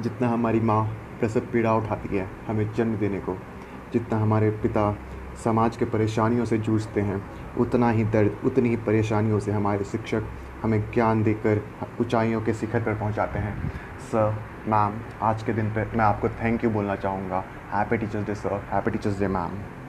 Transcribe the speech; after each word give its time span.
जितना 0.00 0.28
हमारी 0.28 0.60
माँ 0.60 0.84
प्रसव 1.20 1.40
पीड़ा 1.40 1.74
उठाती 1.74 2.16
है 2.16 2.28
हमें 2.48 2.72
जन्म 2.72 2.96
देने 2.96 3.20
को, 3.20 3.36
जितना 3.92 4.18
हमारे 4.18 4.50
पिता 4.50 4.96
समाज 5.44 5.76
के 5.76 5.84
परेशानियों 5.84 6.44
से 6.44 6.58
जूझते 6.58 7.00
हैं, 7.00 7.22
उतना 7.56 7.90
ही 7.90 8.04
दर्द, 8.04 8.36
उतनी 8.44 8.68
ही 8.68 8.76
परेशानियों 8.76 9.40
से 9.40 9.52
हमारे 9.52 9.84
शिक्षक 9.84 10.22
हमें 10.62 10.80
ज्ञान 10.94 11.22
देकर 11.22 11.62
ऊंचाइयों 12.00 12.40
के 12.40 12.54
शिखर 12.54 12.80
पर 12.80 12.94
पहुंचाते 12.94 13.38
हैं। 13.38 13.68
सर, 14.00 14.34
मैम, 14.68 15.00
आज 15.22 15.42
के 15.42 15.52
दिन 15.52 15.70
पर 15.70 15.92
मैं 15.96 16.04
आपको 16.04 16.28
थैंक 16.28 16.64
यू 16.64 16.70
बोलना 16.70 16.96
चाहूँगा। 16.96 17.44
Happy 17.72 17.96
teachers 17.96 18.26
day 18.26 18.34
sir 18.34 18.60
happy 18.72 18.90
teachers 18.90 19.20
day 19.20 19.28
ma'am 19.28 19.79